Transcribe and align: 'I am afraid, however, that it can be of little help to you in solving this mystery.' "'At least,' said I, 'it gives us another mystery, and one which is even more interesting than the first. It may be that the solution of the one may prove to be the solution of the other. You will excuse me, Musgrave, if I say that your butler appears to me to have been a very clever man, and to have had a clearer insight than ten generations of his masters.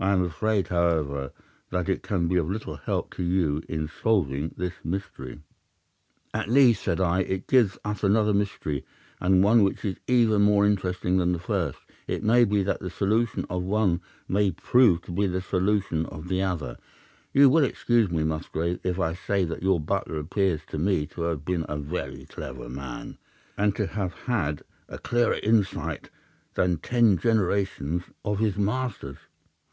'I 0.00 0.12
am 0.12 0.24
afraid, 0.24 0.68
however, 0.68 1.32
that 1.70 1.88
it 1.88 2.04
can 2.04 2.28
be 2.28 2.36
of 2.36 2.48
little 2.48 2.76
help 2.76 3.12
to 3.14 3.22
you 3.24 3.64
in 3.68 3.88
solving 4.00 4.54
this 4.56 4.74
mystery.' 4.84 5.40
"'At 6.32 6.46
least,' 6.48 6.84
said 6.84 7.00
I, 7.00 7.22
'it 7.22 7.48
gives 7.48 7.76
us 7.84 8.04
another 8.04 8.32
mystery, 8.32 8.84
and 9.20 9.42
one 9.42 9.64
which 9.64 9.84
is 9.84 9.96
even 10.06 10.42
more 10.42 10.64
interesting 10.64 11.16
than 11.16 11.32
the 11.32 11.40
first. 11.40 11.80
It 12.06 12.22
may 12.22 12.44
be 12.44 12.62
that 12.62 12.78
the 12.78 12.90
solution 12.90 13.40
of 13.50 13.62
the 13.62 13.66
one 13.70 14.00
may 14.28 14.52
prove 14.52 15.02
to 15.02 15.10
be 15.10 15.26
the 15.26 15.40
solution 15.42 16.06
of 16.06 16.28
the 16.28 16.42
other. 16.42 16.76
You 17.34 17.50
will 17.50 17.64
excuse 17.64 18.08
me, 18.08 18.22
Musgrave, 18.22 18.78
if 18.84 19.00
I 19.00 19.14
say 19.14 19.44
that 19.46 19.64
your 19.64 19.80
butler 19.80 20.20
appears 20.20 20.60
to 20.68 20.78
me 20.78 21.06
to 21.08 21.22
have 21.22 21.44
been 21.44 21.66
a 21.68 21.76
very 21.76 22.24
clever 22.26 22.68
man, 22.68 23.18
and 23.56 23.74
to 23.74 23.88
have 23.88 24.12
had 24.14 24.62
a 24.88 24.98
clearer 25.00 25.40
insight 25.42 26.08
than 26.54 26.76
ten 26.76 27.18
generations 27.18 28.04
of 28.24 28.38
his 28.38 28.56
masters. 28.56 29.18